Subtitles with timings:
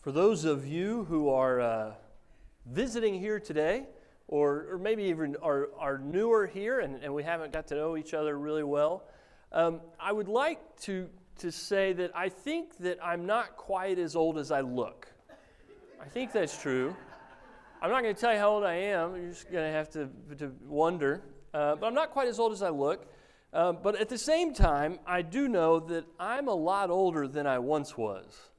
[0.00, 1.92] For those of you who are uh,
[2.64, 3.84] visiting here today,
[4.28, 7.98] or, or maybe even are, are newer here and, and we haven't got to know
[7.98, 9.04] each other really well,
[9.52, 11.10] um, I would like to,
[11.40, 15.06] to say that I think that I'm not quite as old as I look.
[16.00, 16.96] I think that's true.
[17.82, 19.16] I'm not going to tell you how old I am.
[19.16, 20.08] You're just going to have to,
[20.38, 21.20] to wonder.
[21.52, 23.04] Uh, but I'm not quite as old as I look.
[23.52, 27.46] Uh, but at the same time, I do know that I'm a lot older than
[27.46, 28.50] I once was.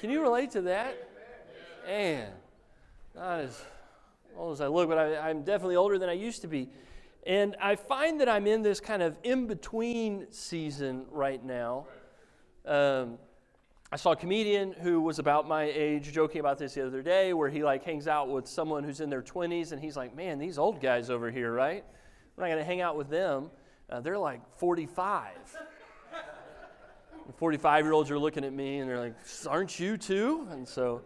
[0.00, 0.96] Can you relate to that?
[1.86, 2.30] Man,
[3.16, 3.60] not as
[4.36, 6.68] old as I look, but I, I'm definitely older than I used to be.
[7.26, 11.86] And I find that I'm in this kind of in between season right now.
[12.64, 13.18] Um,
[13.90, 17.32] I saw a comedian who was about my age joking about this the other day,
[17.32, 20.38] where he like hangs out with someone who's in their 20s, and he's like, "Man,
[20.38, 21.84] these old guys over here, right?
[22.36, 23.50] We're not to hang out with them.
[23.90, 25.32] Uh, they're like 45."
[27.36, 29.14] 45 year olds are looking at me and they're like,
[29.46, 30.46] Aren't you too?
[30.50, 31.02] And so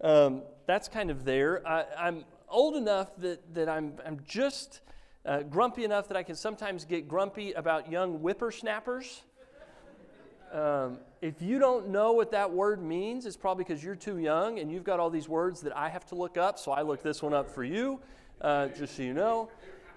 [0.00, 1.66] um, that's kind of there.
[1.66, 4.80] I, am old enough that, that I'm, I'm just
[5.26, 9.22] uh, grumpy enough that I can sometimes get grumpy about young whippersnappers.
[10.52, 14.60] Um, if you don't know what that word means, it's probably because you're too young
[14.60, 17.02] and you've got all these words that I have to look up, so I look
[17.02, 18.00] this one up for you,
[18.40, 19.48] uh, just so you know.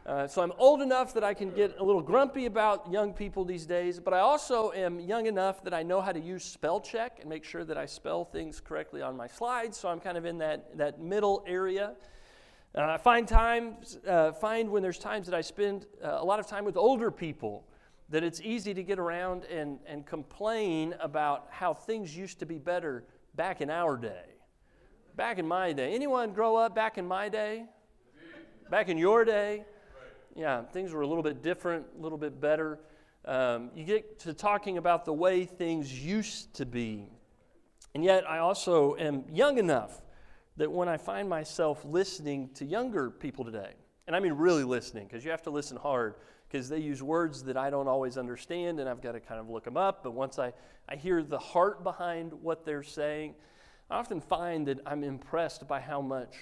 [0.08, 3.44] Uh, so I'm old enough that I can get a little grumpy about young people
[3.44, 6.80] these days, but I also am young enough that I know how to use spell
[6.80, 9.78] check and make sure that I spell things correctly on my slides.
[9.78, 11.96] So I'm kind of in that, that middle area.
[12.74, 16.40] Uh, I find times, uh, find when there's times that I spend uh, a lot
[16.40, 17.68] of time with older people
[18.08, 22.60] that it's easy to get around and, and complain about how things used to be
[22.60, 23.04] better
[23.36, 24.36] back in our day.
[25.18, 25.94] Back in my day.
[25.94, 27.66] Anyone grow up back in my day?
[28.70, 29.66] Back in your day?
[30.38, 32.80] Yeah, things were a little bit different, a little bit better.
[33.26, 37.10] Um, you get to talking about the way things used to be.
[37.96, 40.02] And yet, I also am young enough
[40.58, 43.74] that when I find myself listening to younger people today,
[44.06, 46.16] and I mean really listening, because you have to listen hard,
[46.48, 49.50] because they use words that I don't always understand, and I've got to kind of
[49.50, 50.04] look them up.
[50.04, 50.54] But once I,
[50.88, 53.34] I hear the heart behind what they're saying,
[53.90, 56.36] I often find that I'm impressed by how much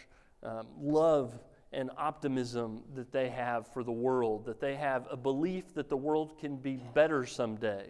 [0.44, 1.34] um, love
[1.72, 5.98] and optimism that they have for the world, that they have a belief that the
[5.98, 7.88] world can be better someday.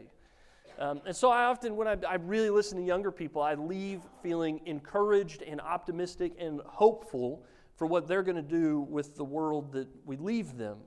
[0.78, 4.02] Um, and so I often, when I, I, really listen to younger people, I leave
[4.22, 7.44] feeling encouraged and optimistic and hopeful
[7.76, 10.80] for what they're going to do with the world that we leave them.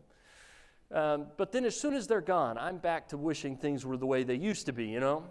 [0.93, 4.07] Um, but then as soon as they're gone, I'm back to wishing things were the
[4.07, 5.25] way they used to be, you know?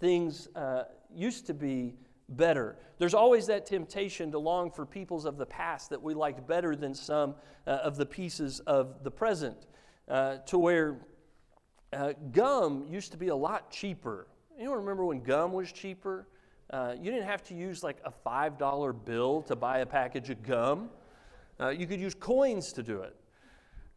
[0.00, 1.94] Things uh, used to be
[2.28, 2.76] better.
[2.98, 6.76] There's always that temptation to long for peoples of the past that we liked better
[6.76, 7.34] than some
[7.66, 9.66] uh, of the pieces of the present,
[10.08, 10.98] uh, to where
[11.92, 14.26] uh, gum used to be a lot cheaper.
[14.58, 16.26] You remember when gum was cheaper?
[16.70, 20.42] Uh, you didn't have to use like a $5 bill to buy a package of
[20.42, 20.90] gum.
[21.58, 23.16] Uh, you could use coins to do it.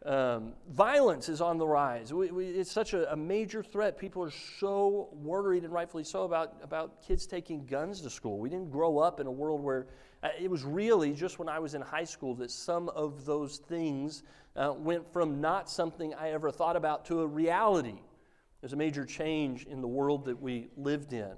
[0.03, 2.12] Um, violence is on the rise.
[2.12, 4.00] We, we, it's such a, a, major threat.
[4.00, 8.39] People are so worried, and rightfully so, about, about kids taking guns to school.
[8.39, 9.85] We didn't grow up in a world where
[10.23, 13.57] uh, it was really just when I was in high school that some of those
[13.57, 14.23] things
[14.56, 18.01] uh, went from not something I ever thought about to a reality.
[18.59, 21.33] There's a major change in the world that we lived in.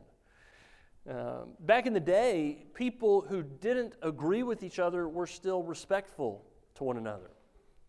[1.09, 6.45] Um, back in the day, people who didn't agree with each other were still respectful
[6.75, 7.31] to one another.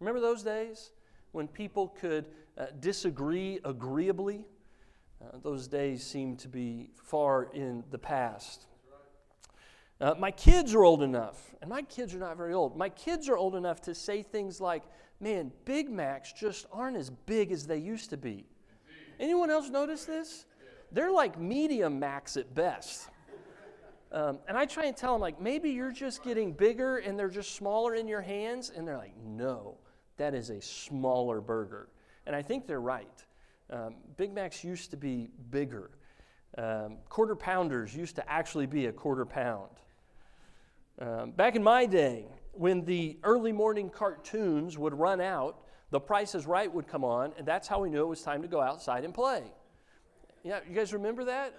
[0.00, 0.90] Remember those days
[1.32, 2.26] when people could
[2.58, 4.44] uh, disagree agreeably?
[5.22, 8.66] Uh, those days seem to be far in the past.
[10.00, 12.76] Uh, my kids are old enough, and my kids are not very old.
[12.76, 14.82] My kids are old enough to say things like,
[15.20, 18.44] man, Big Macs just aren't as big as they used to be.
[19.20, 20.46] Anyone else notice this?
[20.90, 23.08] They're like medium Macs at best.
[24.12, 27.28] Um, and I try and tell them, like, maybe you're just getting bigger and they're
[27.28, 28.70] just smaller in your hands.
[28.70, 29.78] And they're like, no,
[30.16, 31.88] that is a smaller burger.
[32.26, 33.24] And I think they're right.
[33.70, 35.90] Um, Big Macs used to be bigger.
[36.56, 39.70] Um, quarter pounders used to actually be a quarter pound.
[41.00, 45.58] Um, back in my day, when the early morning cartoons would run out,
[45.90, 48.42] the Price is Right would come on, and that's how we knew it was time
[48.42, 49.42] to go outside and play.
[50.44, 51.54] Yeah, you guys remember that?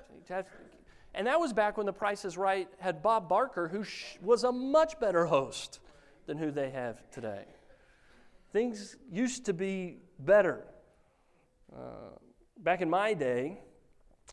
[1.13, 3.83] And that was back when the Price is Right had Bob Barker, who
[4.21, 5.79] was a much better host
[6.25, 7.45] than who they have today.
[8.55, 10.63] Things used to be better.
[11.75, 12.15] Uh,
[12.59, 13.59] back in my day,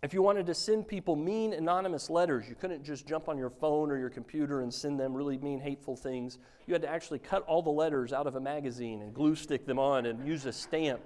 [0.04, 3.50] if you wanted to send people mean, anonymous letters, you couldn't just jump on your
[3.50, 6.38] phone or your computer and send them really mean, hateful things.
[6.68, 9.66] You had to actually cut all the letters out of a magazine and glue stick
[9.66, 11.00] them on and use a stamp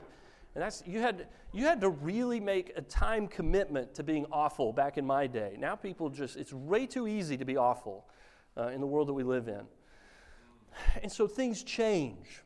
[0.54, 4.74] And that's, you, had, you had to really make a time commitment to being awful
[4.74, 5.56] back in my day.
[5.58, 8.04] Now people just, it's way too easy to be awful
[8.58, 9.62] uh, in the world that we live in.
[11.02, 12.42] And so things change.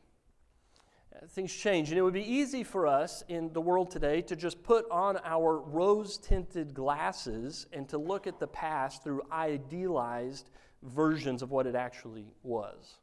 [1.29, 1.89] Things change.
[1.89, 5.17] And it would be easy for us in the world today to just put on
[5.23, 10.49] our rose tinted glasses and to look at the past through idealized
[10.81, 12.97] versions of what it actually was.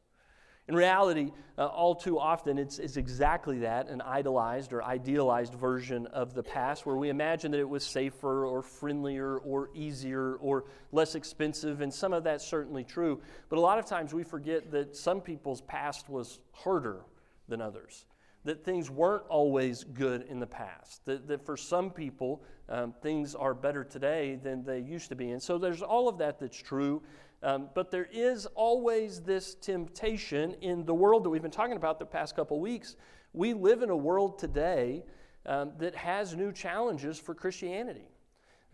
[0.67, 6.07] In reality, uh, all too often, it's, it's exactly that an idolized or idealized version
[6.09, 10.65] of the past where we imagine that it was safer or friendlier or easier or
[10.93, 13.19] less expensive, and some of that's certainly true.
[13.49, 17.01] But a lot of times we forget that some people's past was harder
[17.49, 18.07] than others,
[18.45, 23.35] that things weren't always good in the past, that, that for some people, um, things
[23.35, 25.31] are better today than they used to be.
[25.31, 27.03] And so there's all of that that's true.
[27.43, 31.99] Um, but there is always this temptation in the world that we've been talking about
[31.99, 32.97] the past couple weeks.
[33.33, 35.05] We live in a world today
[35.47, 38.09] um, that has new challenges for Christianity.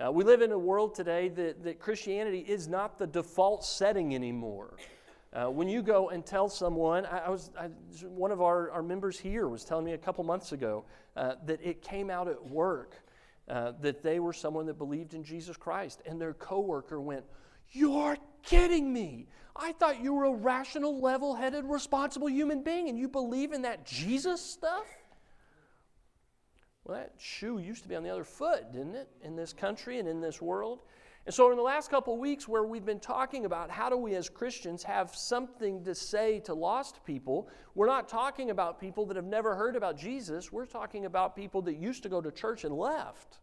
[0.03, 4.15] Uh, we live in a world today that, that Christianity is not the default setting
[4.15, 4.77] anymore.
[5.35, 7.67] Uh, when you go and tell someone, I, I was I,
[8.07, 10.85] one of our, our members here was telling me a couple months ago
[11.17, 12.95] uh, that it came out at work
[13.49, 17.25] uh, that they were someone that believed in Jesus Christ, and their coworker went,
[17.73, 19.27] "You're kidding me.
[19.57, 23.63] I thought you were a rational, level headed, responsible human being and you believe in
[23.63, 24.87] that Jesus stuff?
[26.85, 29.99] Well, that shoe used to be on the other foot, didn't it, in this country
[29.99, 30.81] and in this world?
[31.27, 34.15] And so, in the last couple weeks, where we've been talking about how do we
[34.15, 39.17] as Christians have something to say to lost people, we're not talking about people that
[39.17, 40.53] have never heard about Jesus.
[40.53, 43.39] We're talking about people that used to go to church and left.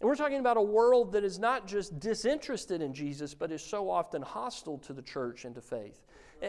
[0.00, 3.62] And we're talking about a world that is not just disinterested in Jesus, but is
[3.62, 6.02] so often hostile to the church and to faith.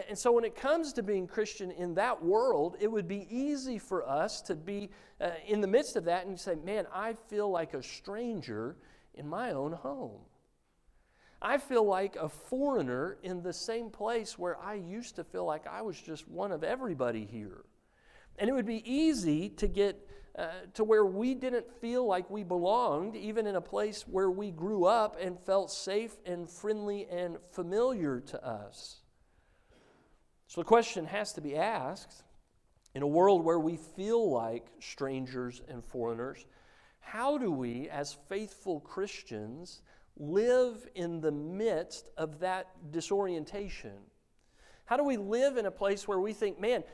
[0.08, 3.78] And so, when it comes to being Christian in that world, it would be easy
[3.78, 4.90] for us to be
[5.20, 8.74] uh, in the midst of that and say, Man, I feel like a stranger
[9.14, 10.20] in my own home.
[11.40, 15.66] I feel like a foreigner in the same place where I used to feel like
[15.66, 17.64] I was just one of everybody here.
[18.38, 22.42] And it would be easy to get uh, to where we didn't feel like we
[22.42, 27.36] belonged, even in a place where we grew up and felt safe and friendly and
[27.52, 29.02] familiar to us.
[30.48, 32.24] So the question has to be asked
[32.94, 36.46] in a world where we feel like strangers and foreigners,
[37.04, 39.82] how do we, as faithful Christians,
[40.16, 43.92] live in the midst of that disorientation?
[44.86, 46.84] How do we live in a place where we think, man,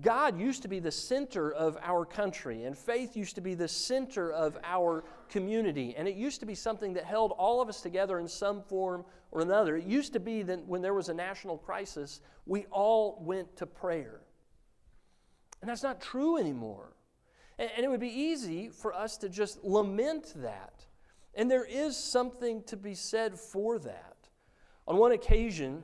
[0.00, 3.68] God used to be the center of our country, and faith used to be the
[3.68, 7.82] center of our community, and it used to be something that held all of us
[7.82, 9.76] together in some form or another.
[9.76, 13.66] It used to be that when there was a national crisis, we all went to
[13.66, 14.20] prayer.
[15.60, 16.94] And that's not true anymore.
[17.58, 20.86] And it would be easy for us to just lament that.
[21.34, 24.16] And there is something to be said for that.
[24.86, 25.82] On one occasion,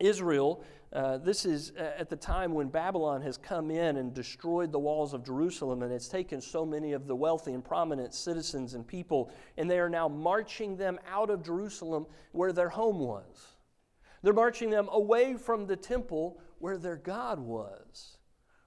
[0.00, 4.72] Israel, uh, this is uh, at the time when Babylon has come in and destroyed
[4.72, 8.74] the walls of Jerusalem, and it's taken so many of the wealthy and prominent citizens
[8.74, 13.56] and people, and they are now marching them out of Jerusalem where their home was.
[14.22, 18.15] They're marching them away from the temple where their God was.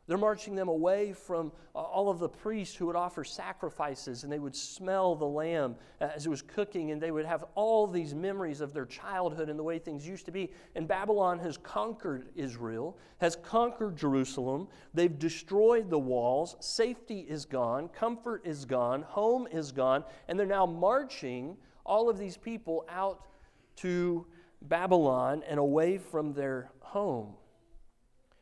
[0.10, 4.34] They're marching them away from uh, all of the priests who would offer sacrifices, and
[4.34, 7.86] they would smell the lamb uh, as it was cooking, and they would have all
[7.86, 10.52] these memories of their childhood and the way things used to be.
[10.76, 14.68] And Babylon has conquered Israel, has conquered Jerusalem.
[14.96, 16.56] They've destroyed the walls.
[16.60, 21.56] Safety is gone, comfort is gone, home is gone, and they're now marching
[21.86, 23.28] all of these people out
[23.76, 24.26] to
[24.64, 27.36] Babylon and away from their home.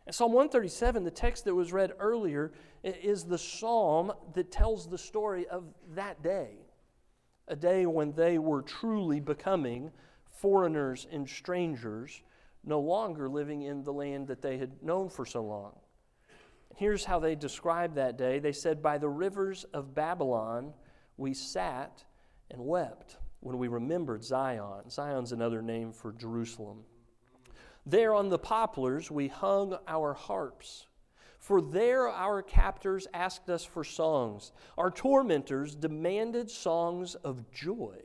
[0.08, 4.98] And Psalm 137, the text that was read earlier, is the psalm that tells the
[4.98, 6.52] story of that day,
[7.50, 9.92] a day when they were truly becoming
[10.32, 12.22] foreigners and strangers,
[12.64, 15.74] no longer living in the land that they had known for so long.
[16.78, 20.74] Here's how they described that day they said, By the rivers of Babylon
[21.18, 22.06] we sat
[22.50, 24.90] and wept when we remembered Zion.
[24.90, 26.86] Zion's another name for Jerusalem.
[27.89, 30.88] There on the poplars we hung our harps.
[31.39, 34.51] For there our captors asked us for songs.
[34.77, 37.96] Our tormentors demanded songs of joy.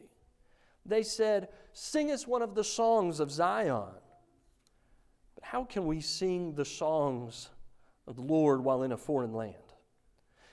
[0.86, 3.90] They said, Sing us one of the songs of Zion.
[5.34, 7.48] But how can we sing the songs
[8.06, 9.56] of the Lord while in a foreign land?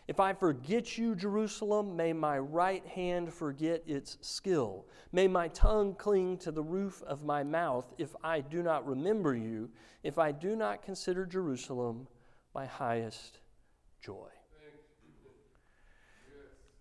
[0.09, 4.87] If I forget you, Jerusalem, may my right hand forget its skill.
[5.11, 9.35] May my tongue cling to the roof of my mouth if I do not remember
[9.35, 9.69] you,
[10.01, 12.07] if I do not consider Jerusalem
[12.55, 13.37] my highest
[14.01, 14.29] joy.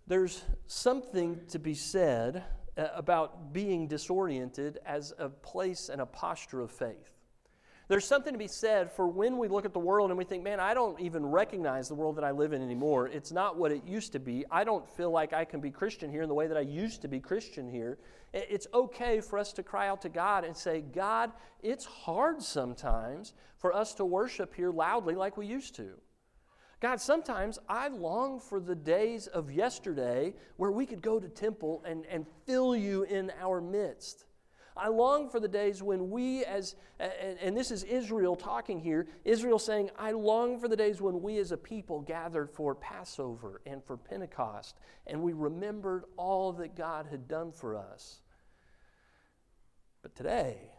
[0.06, 2.44] There's something to be said
[2.78, 7.18] uh, about being disoriented as a place and a posture of faith.
[7.88, 10.45] There's something to be said for when we look at the world and we think,
[10.45, 13.09] man, I don't even recognize the world that I live in anymore.
[13.09, 14.45] It's not what it used to be.
[14.50, 17.00] I don't feel like I can be Christian here in the way that I used
[17.02, 17.97] to be Christian here.
[18.35, 23.33] It's okay for us to cry out to God and say, God, it's hard sometimes
[23.57, 25.92] for us to worship here loudly like we used to.
[26.80, 31.83] God, sometimes I long for the days of yesterday where we could go to temple
[31.87, 34.26] and, and feel you in our midst.
[34.78, 39.58] I long for the days when we, as, and this is Israel talking here, Israel
[39.58, 43.82] saying, I long for the days when we as a people gathered for Passover and
[43.82, 48.23] for Pentecost, and we remembered all that God had done for us.
[50.02, 50.70] But today,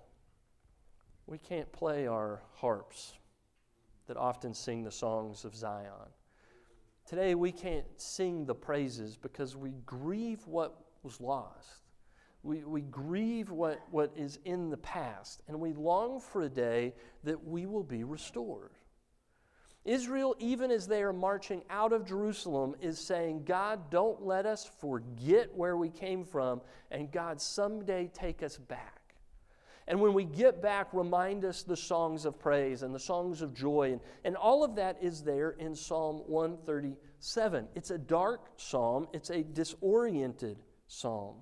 [1.28, 3.14] we can't play our harps
[4.08, 5.92] that often sing the songs of Zion.
[7.06, 11.89] Today, we can't sing the praises because we grieve what was lost.
[12.42, 16.94] We, we grieve what, what is in the past, and we long for a day
[17.24, 18.72] that we will be restored.
[19.86, 24.70] Israel, even as they are marching out of Jerusalem, is saying, God, don't let us
[24.80, 29.00] forget where we came from, and God, someday take us back.
[29.90, 33.56] And when we get back, remind us the songs of praise and the songs of
[33.56, 33.94] joy.
[33.94, 37.68] And, and all of that is there in Psalm 137.
[37.74, 41.38] It's a dark psalm, it's a disoriented psalm.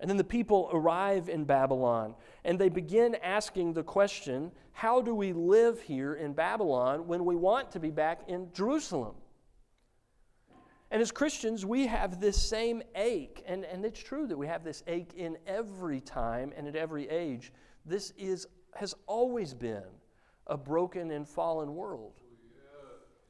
[0.00, 2.14] And then the people arrive in Babylon
[2.44, 7.36] and they begin asking the question how do we live here in Babylon when we
[7.36, 9.14] want to be back in Jerusalem?
[10.90, 13.44] And as Christians, we have this same ache.
[13.46, 17.08] And, and it's true that we have this ache in every time and at every
[17.08, 17.52] age.
[17.84, 19.84] This is, has always been
[20.46, 22.14] a broken and fallen world.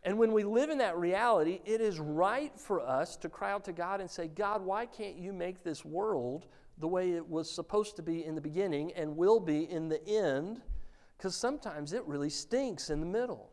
[0.02, 3.64] And when we live in that reality, it is right for us to cry out
[3.64, 6.46] to God and say, God, why can't you make this world
[6.78, 10.06] the way it was supposed to be in the beginning and will be in the
[10.08, 10.62] end,
[11.16, 13.50] because sometimes it really stinks in the middle.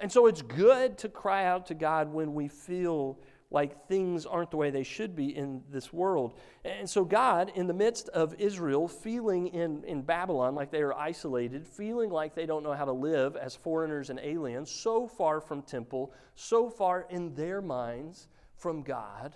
[0.00, 3.18] And so it's good to cry out to God when we feel
[3.50, 6.38] like things aren't the way they should be in this world.
[6.64, 10.92] And so, God, in the midst of Israel, feeling in, in Babylon like they are
[10.92, 15.40] isolated, feeling like they don't know how to live as foreigners and aliens, so far
[15.40, 19.34] from temple, so far in their minds from God,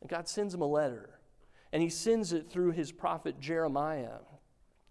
[0.00, 1.18] and God sends him a letter.
[1.72, 4.18] And he sends it through his prophet Jeremiah.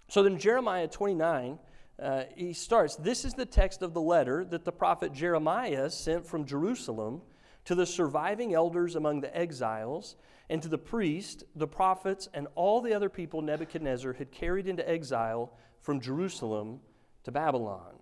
[0.10, 1.58] So then, Jeremiah 29,
[2.02, 6.26] uh, he starts This is the text of the letter that the prophet Jeremiah sent
[6.26, 7.22] from Jerusalem
[7.66, 10.16] to the surviving elders among the exiles,
[10.50, 14.88] and to the priests, the prophets, and all the other people Nebuchadnezzar had carried into
[14.88, 16.80] exile from Jerusalem
[17.24, 17.96] to Babylon.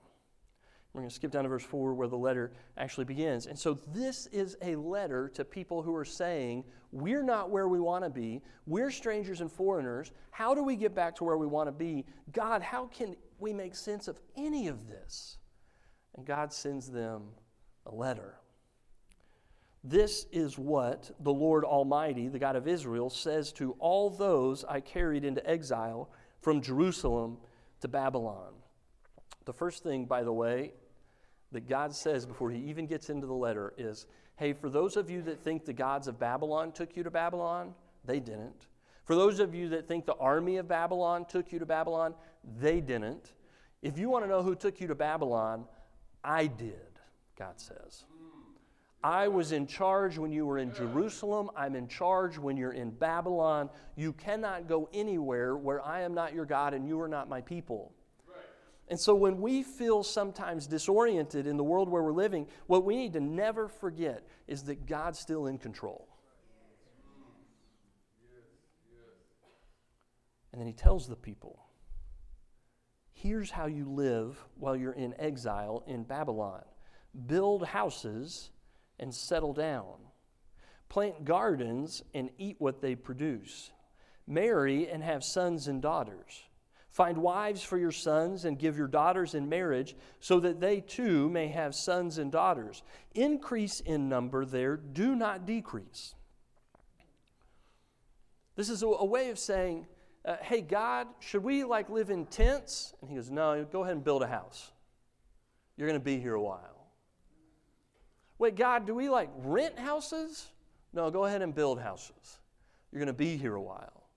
[0.93, 3.47] We're going to skip down to verse 4 where the letter actually begins.
[3.47, 7.79] And so, this is a letter to people who are saying, We're not where we
[7.79, 8.43] want to be.
[8.67, 10.11] We're strangers and foreigners.
[10.29, 12.05] How do we get back to where we want to be?
[12.31, 15.39] God, how can we make sense of any of this?
[16.15, 17.23] And God sends them
[17.87, 18.35] a letter.
[19.83, 24.79] This is what the Lord Almighty, the God of Israel, says to all those I
[24.79, 26.09] carried into exile
[26.41, 27.37] from Jerusalem
[27.81, 28.53] to Babylon.
[29.45, 30.71] The first thing, by the way,
[31.51, 35.09] that God says before he even gets into the letter is hey, for those of
[35.11, 37.73] you that think the gods of Babylon took you to Babylon,
[38.03, 38.67] they didn't.
[39.05, 42.15] For those of you that think the army of Babylon took you to Babylon,
[42.59, 43.33] they didn't.
[43.81, 45.65] If you want to know who took you to Babylon,
[46.23, 46.99] I did,
[47.37, 48.05] God says.
[49.03, 51.49] I was in charge when you were in Jerusalem.
[51.57, 53.69] I'm in charge when you're in Babylon.
[53.97, 57.41] You cannot go anywhere where I am not your God and you are not my
[57.41, 57.93] people.
[58.87, 62.95] And so when we feel sometimes disoriented in the world where we're living, what we
[62.95, 66.07] need to never forget is that God's still in control.
[70.51, 71.59] And then he tells the people
[73.11, 76.61] here's how you live while you're in exile in Babylon
[77.25, 78.49] build houses
[78.99, 79.95] and settle down,
[80.89, 83.71] plant gardens and eat what they produce,
[84.27, 86.43] marry and have sons and daughters
[86.93, 91.27] Find wives for your sons and give your daughters in marriage so that they too
[91.27, 92.83] may have sons and daughters.
[93.15, 96.13] Increase in number there, do not decrease.
[98.55, 99.87] This is a, way of saying,
[100.23, 102.93] uh, hey, God, should we like live in tents?
[103.01, 104.71] And he goes, no, go ahead and build a house.
[105.77, 106.72] You're going to be here a while.
[108.39, 110.47] Wait, God, do we like rent houses?
[110.91, 112.39] No, go ahead and build houses.
[112.91, 114.09] You're going to be here a while.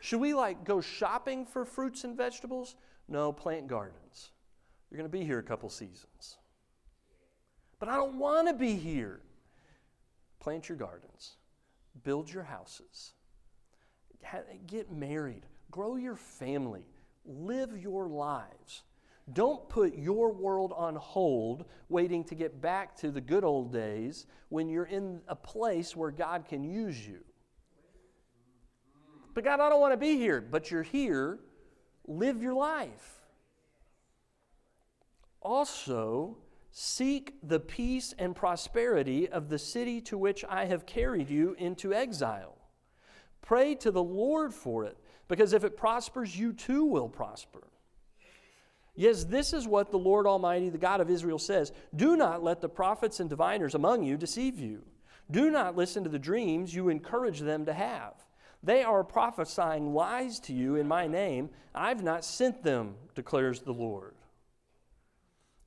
[0.00, 2.76] Should we like go shopping for fruits and vegetables?
[3.08, 4.30] No, plant gardens.
[4.90, 6.38] You're going to be here a couple seasons.
[7.78, 9.20] But I don't want to be here.
[10.40, 11.36] plant your gardens,
[12.04, 13.12] build your houses,
[14.66, 16.86] get married, grow your family,
[17.24, 18.82] live your lives.
[19.32, 24.26] Don't put your world on hold waiting to get back to the good old days
[24.48, 27.18] when you're in a place where God can use you.
[29.34, 30.40] But God, I don't want to be here.
[30.40, 31.38] But you're here.
[32.06, 33.20] Live your life.
[35.40, 36.38] Also,
[36.70, 41.94] seek the peace and prosperity of the city to which I have carried you into
[41.94, 42.56] exile.
[43.42, 47.67] Pray to the Lord for it, because if it prospers, you too will prosper.
[48.98, 52.60] Yes, this is what the Lord Almighty, the God of Israel, says Do not let
[52.60, 54.82] the prophets and diviners among you deceive you.
[55.30, 58.14] Do not listen to the dreams you encourage them to have.
[58.64, 61.50] They are prophesying lies to you in my name.
[61.76, 64.16] I've not sent them, declares the Lord.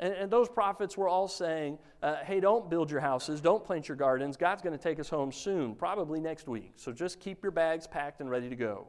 [0.01, 3.87] And, and those prophets were all saying, uh, hey, don't build your houses, don't plant
[3.87, 4.35] your gardens.
[4.35, 6.73] God's going to take us home soon, probably next week.
[6.75, 8.87] So just keep your bags packed and ready to go.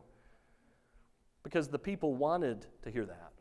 [1.44, 3.31] Because the people wanted to hear that.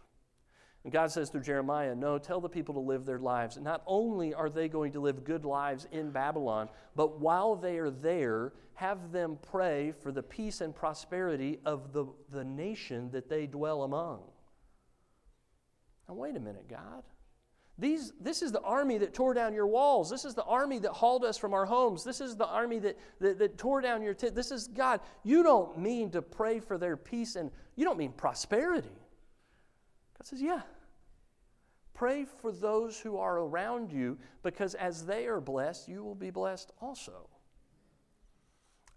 [0.84, 3.58] And God says through Jeremiah, No, tell the people to live their lives.
[3.58, 7.92] Not only are they going to live good lives in Babylon, but while they are
[7.92, 13.46] there, have them pray for the peace and prosperity of the, the nation that they
[13.46, 14.22] dwell among.
[16.10, 17.04] Now, wait a minute, God.
[17.78, 20.10] These, this is the army that tore down your walls.
[20.10, 22.04] This is the army that hauled us from our homes.
[22.04, 24.36] This is the army that, that, that tore down your tent.
[24.36, 25.00] This is God.
[25.24, 29.01] You don't mean to pray for their peace and you don't mean prosperity.
[30.22, 30.62] God says, Yeah.
[31.96, 36.30] Pray for those who are around you because as they are blessed, you will be
[36.30, 37.28] blessed also.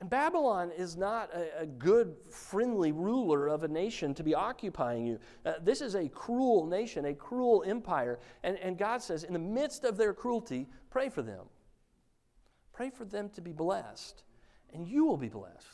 [0.00, 5.06] And Babylon is not a, a, good, friendly ruler of a nation to be occupying
[5.06, 5.18] you.
[5.46, 8.20] Uh, this is a cruel nation, a cruel empire.
[8.42, 11.46] And, and God says, in the midst of their cruelty, pray for them.
[12.74, 14.24] Pray for them to be blessed,
[14.74, 15.73] and you will be blessed.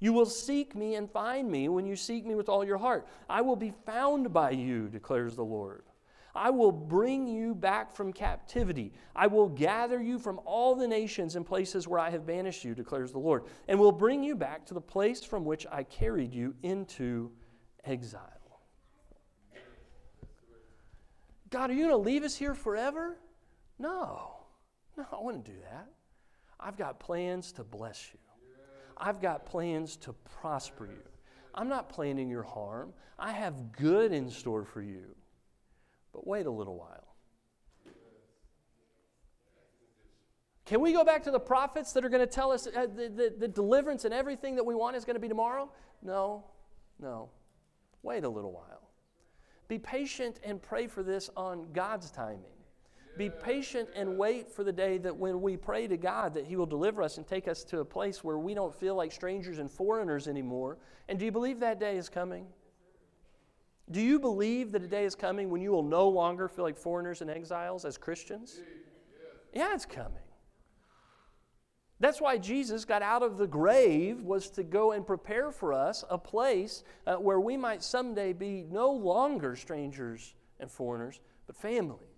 [0.00, 3.06] You will seek me and find me when you seek me with all your heart.
[3.28, 5.84] I will be found by you, declares the Lord.
[6.34, 8.92] I will bring you back from captivity.
[9.14, 12.74] I will gather you from all the nations and places where I have banished you,
[12.74, 16.34] declares the Lord, and will bring you back to the place from which I carried
[16.34, 17.30] you into
[17.84, 18.30] exile.
[21.50, 23.16] God, are you going to leave us here forever?
[23.78, 24.38] No.
[24.96, 25.86] No, I wouldn't do that.
[26.58, 28.18] I've got plans to bless you.
[28.96, 31.02] I've got plans to prosper you.
[31.54, 32.92] I'm not planning your harm.
[33.18, 35.14] I have good in store for you.
[36.12, 37.14] But wait a little while.
[40.64, 43.08] Can we go back to the prophets that are going to tell us uh, the,
[43.08, 45.70] the, the deliverance and everything that we want is going to be tomorrow?
[46.02, 46.44] No,
[46.98, 47.28] no.
[48.02, 48.88] Wait a little while.
[49.68, 52.53] Be patient and pray for this on God's timing.
[53.16, 56.56] Be patient and wait for the day that when we pray to God that He
[56.56, 59.58] will deliver us and take us to a place where we don't feel like strangers
[59.58, 60.78] and foreigners anymore.
[61.08, 62.46] And do you believe that day is coming?
[63.90, 66.76] Do you believe that a day is coming when you will no longer feel like
[66.76, 68.60] foreigners and exiles as Christians?
[69.52, 70.18] Yeah, it's coming.
[72.00, 76.04] That's why Jesus got out of the grave was to go and prepare for us
[76.10, 82.13] a place uh, where we might someday be no longer strangers and foreigners, but family.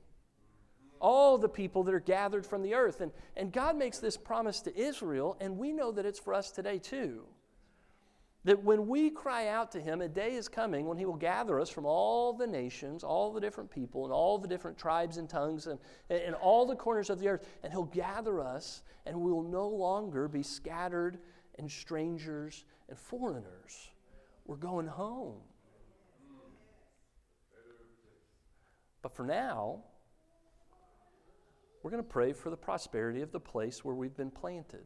[1.01, 3.01] All the people that are gathered from the earth.
[3.01, 6.51] And, and God makes this promise to Israel, and we know that it's for us
[6.51, 7.23] today too.
[8.45, 11.59] That when we cry out to Him, a day is coming when He will gather
[11.59, 15.29] us from all the nations, all the different people, and all the different tribes and
[15.29, 15.79] tongues, and,
[16.09, 19.69] and all the corners of the earth, and He'll gather us, and we will no
[19.69, 21.19] longer be scattered
[21.59, 23.91] and strangers and foreigners.
[24.47, 25.41] We're going home.
[29.03, 29.85] But for now,
[31.87, 34.85] we're going to pray for the prosperity of the place where we've been planted.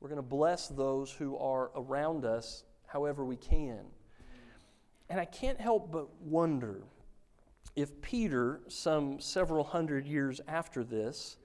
[0.00, 3.80] We're going to bless those who are around us however we can.
[5.10, 6.84] And I can't help but wonder
[7.76, 11.36] if Peter, some several hundred years after this,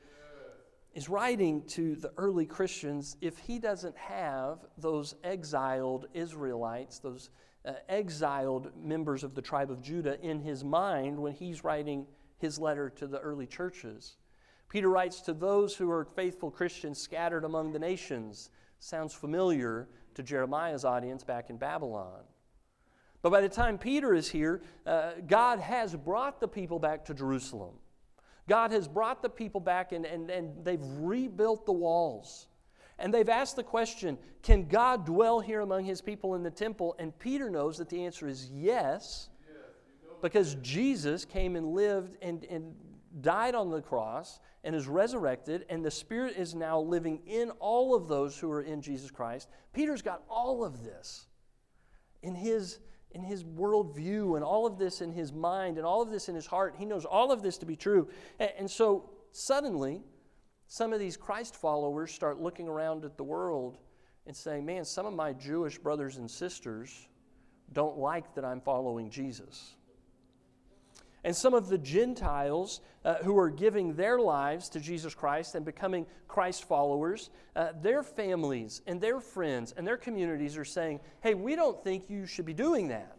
[0.94, 7.30] is writing to the early Christians if he doesn't have those exiled Israelites, those
[7.66, 12.58] uh, exiled members of the tribe of Judah in his mind when he's writing his
[12.58, 14.16] letter to the early churches.
[14.70, 18.50] Peter writes to those who are faithful Christians scattered among the nations.
[18.80, 22.22] Sounds familiar to Jeremiah's audience back in Babylon.
[23.22, 27.14] But by the time Peter is here, uh, God has brought the people back to
[27.14, 27.76] Jerusalem.
[28.48, 32.48] God has brought the people back and, and, and they've rebuilt the walls.
[33.00, 36.96] And they've asked the question can God dwell here among his people in the temple?
[37.00, 39.30] And Peter knows that the answer is yes,
[40.22, 42.76] because Jesus came and lived and, and
[43.22, 47.96] died on the cross and is resurrected, and the Spirit is now living in all
[47.96, 49.48] of those who are in Jesus Christ.
[49.74, 51.28] Peter's got all of this
[52.24, 52.80] in his,
[53.12, 56.36] in his worldview, and all of this in his mind, and all of this in
[56.36, 56.76] his heart.
[56.78, 58.08] He knows all of this to be true.
[58.40, 60.02] And, and so suddenly,
[60.68, 63.78] some of these Christ followers start looking around at the world
[64.26, 67.08] and saying, Man, some of my Jewish brothers and sisters
[67.74, 69.76] don't like that I'm following Jesus.
[71.26, 75.66] And some of the Gentiles uh, who are giving their lives to Jesus Christ and
[75.66, 81.34] becoming Christ followers, uh, their families and their friends and their communities are saying, Hey,
[81.34, 83.18] we don't think you should be doing that.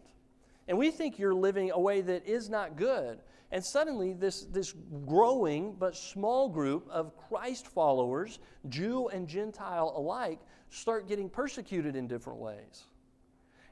[0.69, 3.19] And we think you're living a way that is not good.
[3.51, 4.73] And suddenly, this, this
[5.05, 8.39] growing but small group of Christ followers,
[8.69, 10.39] Jew and Gentile alike,
[10.69, 12.85] start getting persecuted in different ways.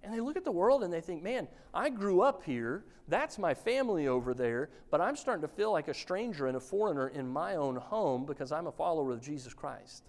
[0.05, 2.85] And they look at the world and they think, man, I grew up here.
[3.07, 4.69] That's my family over there.
[4.91, 8.23] But I'm starting to feel like a stranger and a foreigner in my own home
[8.23, 10.03] because I'm a follower of Jesus Christ.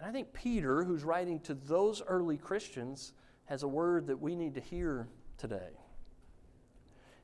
[0.00, 3.12] And I think Peter, who's writing to those early Christians,
[3.44, 5.06] has a word that we need to hear
[5.38, 5.70] today.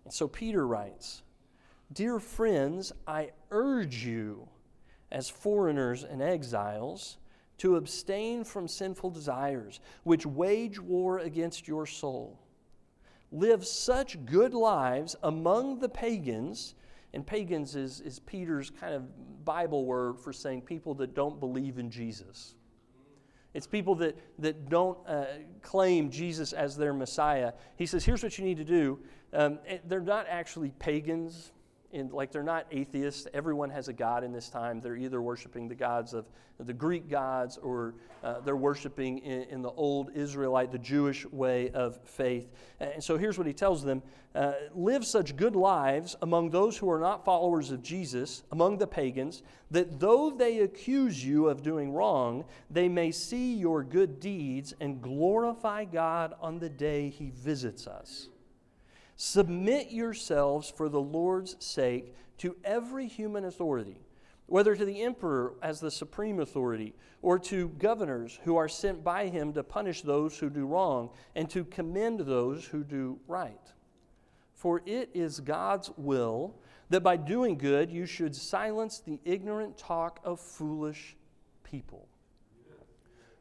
[0.05, 1.23] And so Peter writes
[1.93, 4.49] Dear friends, I urge you,
[5.11, 7.17] as foreigners and exiles,
[7.59, 12.38] to abstain from sinful desires, which wage war against your soul.
[13.31, 16.75] Live such good lives among the pagans,
[17.12, 21.79] and pagans is, is Peter's kind of Bible word for saying people that don't believe
[21.79, 22.55] in Jesus.
[23.55, 25.25] It's people that, that don't uh,
[25.62, 27.53] claim Jesus as their Messiah.
[27.77, 28.99] He says, here's what you need to do.
[29.33, 31.53] Um, they're not actually pagans,
[31.92, 33.27] in, like they're not atheists.
[33.33, 34.81] Everyone has a God in this time.
[34.81, 36.27] They're either worshiping the gods of
[36.61, 41.70] the Greek gods or uh, they're worshiping in, in, the old Israelite, the Jewish way
[41.70, 42.51] of faith.
[42.81, 44.03] And so here's what he tells them
[44.35, 48.88] uh, Live such good lives among those who are not followers of Jesus, among the
[48.88, 54.74] pagans, that though they accuse you of doing wrong, they may see your good deeds
[54.81, 58.29] and glorify God on the day he visits us.
[59.21, 63.99] Submit yourselves for the Lord's sake to every human authority,
[64.47, 69.27] whether to the emperor as the supreme authority, or to governors who are sent by
[69.27, 73.73] him to punish those who do wrong and to commend those who do right.
[74.55, 76.55] For it is God's will
[76.89, 81.17] that by doing good you should silence the ignorant talk of foolish
[81.65, 82.07] people.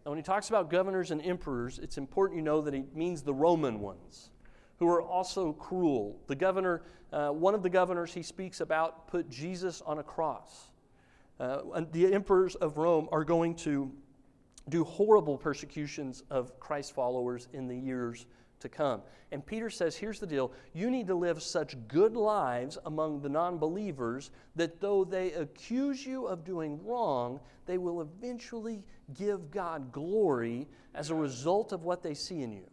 [0.04, 3.22] Now, when he talks about governors and emperors, it's important you know that he means
[3.22, 4.32] the Roman ones
[4.80, 6.20] who are also cruel.
[6.28, 10.70] The governor, uh, one of the governors he speaks about, put Jesus on a cross.
[11.40, 13.92] Uh, the emperors of Rome are going to
[14.70, 18.26] do horrible persecutions of Christ followers in the years
[18.60, 19.02] to come.
[19.32, 23.30] And Peter says, here's the deal you need to live such good lives among the
[23.30, 29.92] non believers that though they accuse you of doing wrong, they will eventually give God
[29.92, 32.66] glory as a result of what they see in you.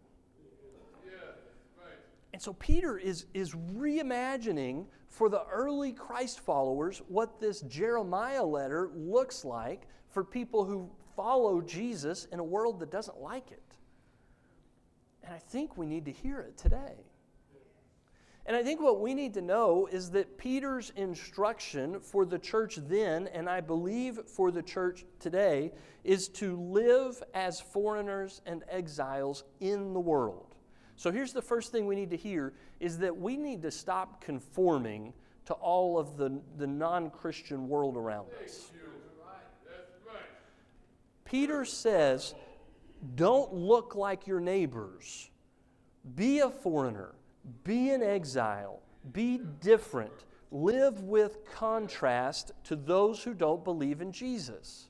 [2.35, 8.90] And so Peter is, is reimagining for the early Christ followers what this Jeremiah letter
[8.92, 13.62] looks like for people who follow Jesus in a world that doesn't like it.
[15.23, 17.05] And I think we need to hear it today.
[18.47, 22.81] And I think what we need to know is that Peter's instruction for the church
[22.88, 25.70] then, and I believe for the church today,
[26.03, 30.54] is to live as foreigners and exiles in the world.
[30.96, 34.20] So here's the first thing we need to hear is that we need to stop
[34.20, 35.12] conforming
[35.46, 38.70] to all of the, the non Christian world around us.
[41.24, 42.35] Peter says,
[43.14, 45.30] don't look like your neighbors.
[46.14, 47.14] Be a foreigner.
[47.64, 48.80] Be an exile.
[49.12, 50.12] Be different.
[50.50, 54.88] Live with contrast to those who don't believe in Jesus.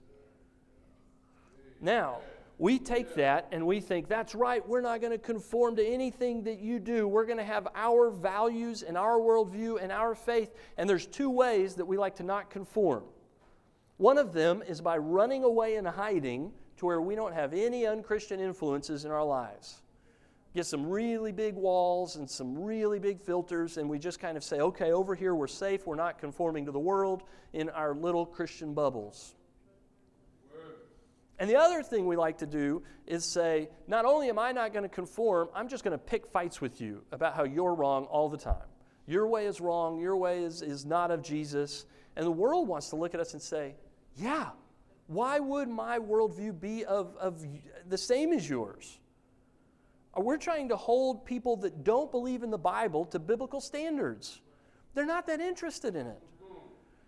[1.80, 2.18] Now,
[2.58, 6.44] we take that and we think, that's right, we're not going to conform to anything
[6.44, 7.08] that you do.
[7.08, 10.54] We're going to have our values and our worldview and our faith.
[10.76, 13.04] And there's two ways that we like to not conform.
[13.96, 17.86] One of them is by running away and hiding to where we don't have any
[17.86, 19.80] unchristian influences in our lives.
[20.54, 24.44] Get some really big walls and some really big filters, and we just kind of
[24.44, 28.24] say, okay, over here we're safe, we're not conforming to the world in our little
[28.24, 29.34] Christian bubbles.
[31.38, 34.72] And the other thing we like to do is say, not only am I not
[34.72, 38.04] going to conform, I'm just going to pick fights with you about how you're wrong
[38.04, 38.68] all the time.
[39.06, 41.86] Your way is wrong, your way is, is not of Jesus.
[42.16, 43.74] And the world wants to look at us and say,
[44.16, 44.50] yeah,
[45.06, 47.44] why would my worldview be of, of
[47.88, 48.98] the same as yours?
[50.16, 54.40] Uh, we're trying to hold people that don't believe in the Bible to biblical standards.
[54.94, 56.22] They're not that interested in it.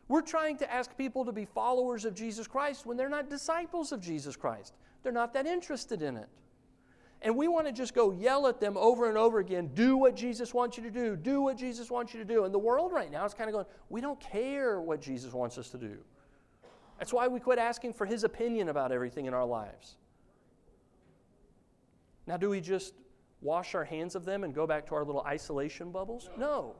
[0.08, 3.90] We're trying to ask people to be followers of Jesus Christ when they're not disciples
[3.92, 4.74] of Jesus Christ.
[5.02, 6.28] They're not that interested in it.
[7.22, 10.14] And we want to just go yell at them over and over again do what
[10.14, 12.44] Jesus wants you to do, do what Jesus wants you to do.
[12.44, 15.58] And the world right now is kind of going, we don't care what Jesus wants
[15.58, 15.96] us to do.
[16.98, 19.96] That's why we quit asking for his opinion about everything in our lives.
[22.26, 22.94] Now, do we just
[23.40, 26.30] wash our hands of them and go back to our little isolation bubbles?
[26.36, 26.74] No.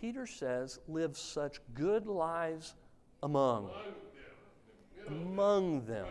[0.00, 2.74] Peter says, live such good lives
[3.22, 3.70] among,
[5.08, 6.06] among them.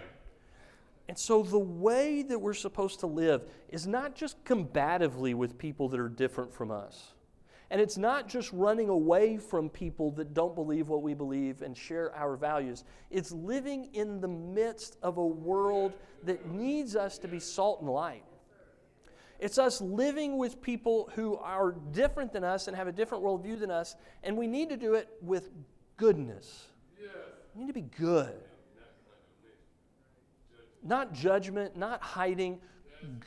[1.07, 5.89] And so the way that we're supposed to live is not just combatively with people
[5.89, 7.13] that are different from us.
[7.71, 11.75] And it's not just running away from people that don't believe what we believe and
[11.75, 12.83] share our values.
[13.09, 17.89] It's living in the midst of a world that needs us to be salt and
[17.89, 18.23] light.
[19.39, 23.59] It's us living with people who are different than us and have a different worldview
[23.59, 25.49] than us, and we need to do it with
[25.95, 26.67] goodness.
[27.55, 28.35] We need to be good.
[30.83, 32.59] Not judgment, not hiding,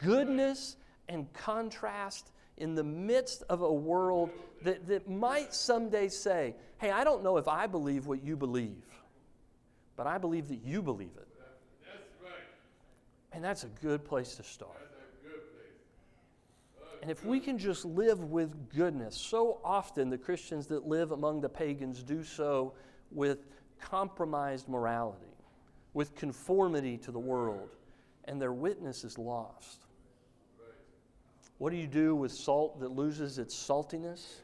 [0.03, 0.77] goodness
[1.09, 4.31] and contrast in the midst of a world
[4.63, 8.85] that, that might someday say, Hey, I don't know if I believe what you believe,
[9.97, 11.29] but I believe that you believe it.
[13.33, 14.92] And that's a good place to start.
[17.03, 21.41] And if we can just live with goodness, so often the Christians that live among
[21.41, 22.75] the pagans do so
[23.11, 23.45] with
[23.81, 25.35] compromised morality,
[25.95, 27.71] with conformity to the world,
[28.27, 29.87] and their witness is lost.
[31.59, 34.37] What do you do with salt that loses its saltiness?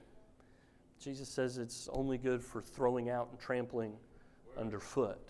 [1.00, 3.92] Jesus says it's only good for throwing out and trampling
[4.58, 5.28] underfoot.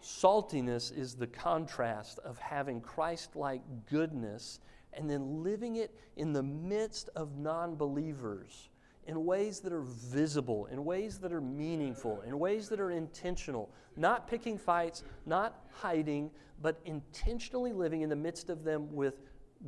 [0.00, 4.60] Saltiness is the contrast of having Christ like goodness
[4.96, 8.68] and then living it in the midst of non believers
[9.06, 13.70] in ways that are visible, in ways that are meaningful, in ways that are intentional,
[13.96, 16.30] not picking fights, not hiding,
[16.62, 19.20] but intentionally living in the midst of them with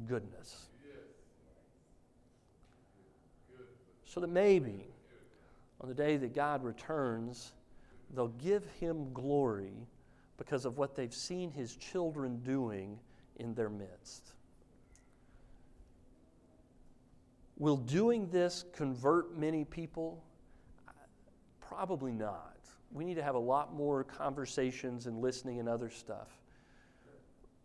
[0.07, 0.69] goodness.
[4.05, 4.87] So that maybe
[5.81, 7.53] on the day that God returns,
[8.15, 9.87] they'll give him glory
[10.39, 12.99] because of what they've seen his children doing
[13.37, 14.33] in their midst.
[17.59, 20.23] Will doing this convert many people?
[21.61, 22.57] Probably not.
[22.92, 26.29] We need to have a lot more conversations and listening and other stuff.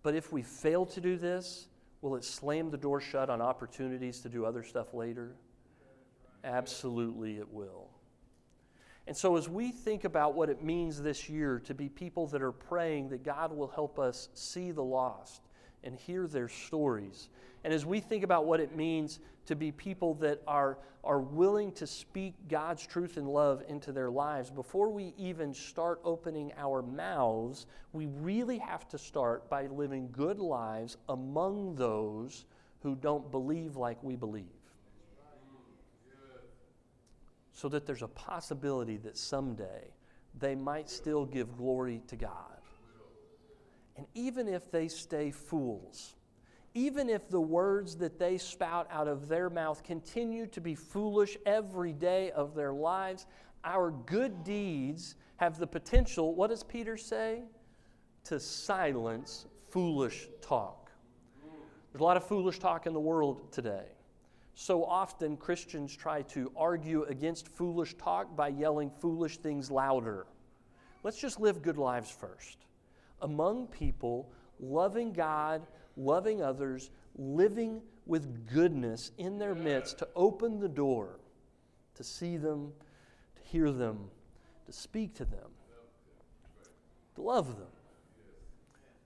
[0.04, 1.68] But if we fail to do this,
[2.02, 5.36] will it slam the door shut on opportunities to do other stuff later?
[6.44, 7.90] Absolutely, it will.
[9.08, 12.42] And so, as we think about what it means this year to be people that
[12.42, 15.42] are praying that God will help us see the lost
[15.84, 17.30] and hear their stories
[17.64, 21.72] and as we think about what it means to be people that are, are willing
[21.74, 26.82] to speak God's truth and love into their lives, before we even start opening our
[26.82, 32.46] mouths, we really have to start by living good lives among those
[32.82, 34.46] who don't believe like we believe.
[37.54, 39.94] So that there's a possibility that someday
[40.40, 42.61] they might still give glory to God.
[43.98, 46.16] And even if they stay fools,
[46.74, 51.38] even if the words that they spout out of their mouth continue to be foolish
[51.46, 53.26] every day of their lives,
[53.64, 57.44] our good deeds have the potential, what does Peter say?
[58.26, 60.92] To silence foolish talk.
[61.92, 63.86] There's a lot of foolish talk in the world today.
[64.54, 70.28] So often Christians try to argue against foolish talk by yelling foolish things louder.
[71.04, 72.58] Let's just live good lives first.
[73.22, 75.66] Among people, loving God
[75.98, 81.20] loving others, living with goodness in their midst to open the door,
[81.96, 82.72] to see them,
[83.36, 84.10] to hear them,
[84.66, 85.50] to speak to them,
[87.16, 87.68] to love them,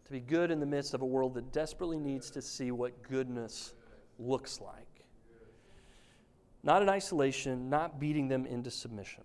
[0.06, 3.04] to be good in the midst of a world that desperately needs to see what
[3.04, 3.74] goodness
[4.20, 4.86] looks like.
[6.64, 9.24] Not in isolation, not beating them into submission.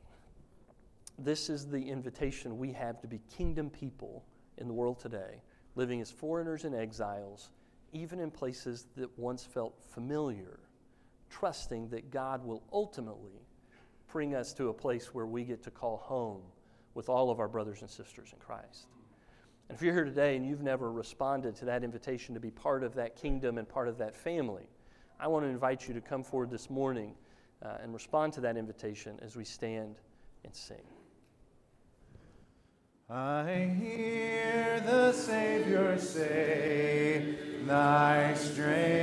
[1.19, 4.25] This is the invitation we have to be kingdom people
[4.61, 5.41] in the world today
[5.77, 7.51] living as foreigners and exiles,
[7.93, 10.59] even in places that once felt familiar,
[11.29, 13.47] trusting that God will ultimately
[14.13, 16.43] bring us to a place where we get to call home
[16.95, 18.89] with all of our brothers and sisters in Christ.
[19.69, 22.83] And if you're here today and you've never responded to that invitation to be part
[22.83, 24.69] of that kingdom and part of that family,
[25.21, 27.15] I want to invite you to come forward this morning
[27.65, 29.97] uh, and respond to that invitation as we stand
[30.45, 30.83] and sing.
[33.13, 37.35] I hear the Savior say,
[37.67, 39.01] Thy strength.